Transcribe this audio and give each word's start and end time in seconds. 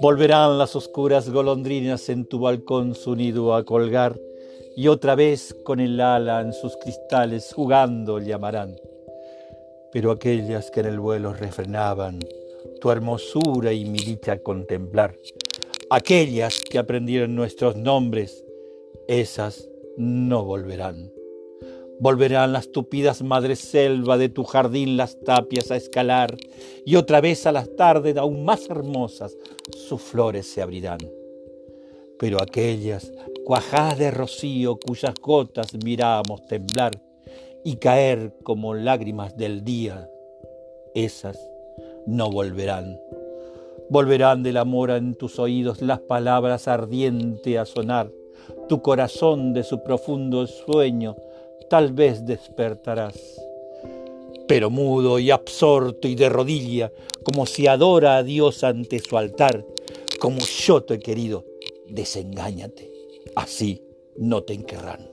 Volverán 0.00 0.58
las 0.58 0.76
oscuras 0.76 1.30
golondrinas 1.30 2.08
en 2.10 2.26
tu 2.26 2.38
balcón 2.38 2.94
su 2.94 3.16
nido 3.16 3.54
a 3.54 3.64
colgar 3.64 4.18
y 4.76 4.88
otra 4.88 5.14
vez 5.14 5.54
con 5.64 5.80
el 5.80 6.00
ala 6.00 6.42
en 6.42 6.52
sus 6.52 6.76
cristales 6.76 7.52
jugando 7.54 8.18
llamarán. 8.18 8.76
Pero 9.90 10.10
aquellas 10.10 10.70
que 10.70 10.80
en 10.80 10.86
el 10.86 11.00
vuelo 11.00 11.32
refrenaban 11.32 12.20
tu 12.80 12.90
hermosura 12.90 13.72
y 13.72 13.86
mi 13.86 13.98
dicha 13.98 14.38
contemplar, 14.42 15.18
aquellas 15.88 16.60
que 16.60 16.78
aprendieron 16.78 17.34
nuestros 17.34 17.76
nombres, 17.76 18.44
esas 19.08 19.68
no 19.96 20.44
volverán. 20.44 21.10
Volverán 21.98 22.52
las 22.52 22.70
tupidas 22.72 23.22
madres 23.22 23.58
selva 23.58 24.18
de 24.18 24.28
tu 24.28 24.44
jardín 24.44 24.96
las 24.96 25.18
tapias 25.20 25.70
a 25.70 25.76
escalar, 25.76 26.36
y 26.84 26.96
otra 26.96 27.20
vez 27.20 27.46
a 27.46 27.52
las 27.52 27.74
tardes 27.74 28.16
aún 28.16 28.44
más 28.44 28.68
hermosas 28.68 29.36
sus 29.70 30.02
flores 30.02 30.46
se 30.46 30.60
abrirán. 30.60 30.98
Pero 32.18 32.42
aquellas 32.42 33.12
cuajadas 33.44 33.98
de 33.98 34.10
rocío 34.10 34.78
cuyas 34.78 35.14
gotas 35.20 35.68
miramos 35.84 36.44
temblar 36.46 36.92
y 37.64 37.76
caer 37.76 38.34
como 38.42 38.74
lágrimas 38.74 39.36
del 39.36 39.64
día, 39.64 40.08
esas 40.94 41.38
no 42.06 42.30
volverán. 42.30 43.00
Volverán 43.88 44.42
del 44.42 44.56
amor 44.56 44.90
en 44.90 45.14
tus 45.14 45.38
oídos 45.38 45.80
las 45.80 46.00
palabras 46.00 46.68
ardientes 46.68 47.56
a 47.56 47.64
sonar, 47.64 48.10
tu 48.68 48.82
corazón 48.82 49.52
de 49.52 49.62
su 49.62 49.82
profundo 49.82 50.46
sueño 50.46 51.16
tal 51.68 51.92
vez 51.92 52.24
despertarás. 52.24 53.16
Pero 54.48 54.70
mudo 54.70 55.18
y 55.18 55.30
absorto 55.30 56.06
y 56.08 56.14
de 56.14 56.28
rodilla, 56.28 56.92
como 57.24 57.46
si 57.46 57.66
adora 57.66 58.16
a 58.16 58.22
Dios 58.22 58.62
ante 58.62 59.00
su 59.00 59.18
altar, 59.18 59.64
como 60.20 60.38
yo 60.38 60.82
te 60.82 60.94
he 60.94 60.98
querido, 60.98 61.44
desengáñate, 61.88 62.90
así 63.34 63.82
no 64.16 64.42
te 64.42 64.54
enquerrán. 64.54 65.10